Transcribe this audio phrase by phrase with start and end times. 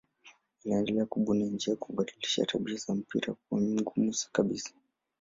[0.65, 4.69] Aliendelea kubuni njia ya kubadilisha tabia za mpira kuwa mgumu kabisa.